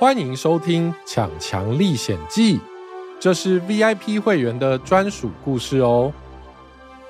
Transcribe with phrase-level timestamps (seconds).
[0.00, 2.56] 欢迎收听《抢强历险记》，
[3.20, 6.10] 这是 VIP 会员的专属故事哦。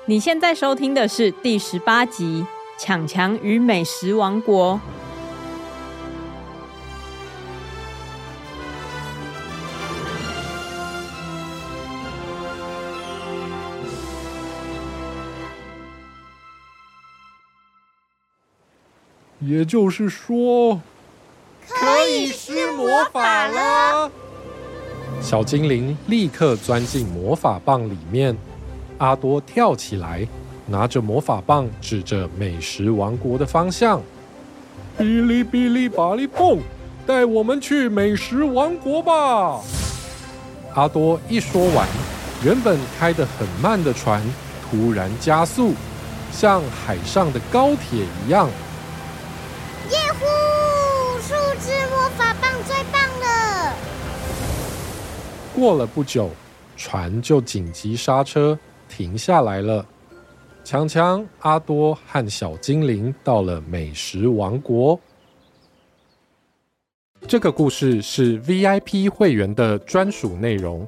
[0.05, 2.45] 你现在收听的是第十八集
[2.83, 4.75] 《抢强与美食王国》。
[19.39, 20.81] 也就是说。
[21.67, 24.11] 可以施魔法了！
[25.21, 28.35] 小精灵立刻钻进魔法棒里面。
[28.97, 30.27] 阿多跳起来，
[30.65, 34.01] 拿着魔法棒指着美食王国的方向
[34.97, 36.59] ：“哔哩哔哩吧哩蹦，
[37.05, 39.61] 带我们去美食王国吧！”
[40.73, 41.87] 阿多一说完，
[42.43, 44.23] 原本开得很慢的船
[44.63, 45.73] 突然加速，
[46.31, 48.49] 像海上的高铁一样。
[55.55, 56.29] 过了不久，
[56.77, 58.57] 船就紧急刹车
[58.87, 59.85] 停下来了。
[60.63, 64.99] 强强、阿多和小精灵到了美食王国。
[67.27, 70.87] 这个故事是 VIP 会员的专属内容。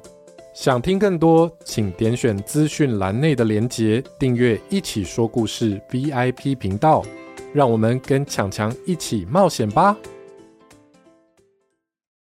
[0.54, 7.04] 想听更多，请点选资讯栏内的连结，订阅“一起说故事 ”VIP 频道。
[7.52, 9.96] 让我们跟强强一起冒险吧！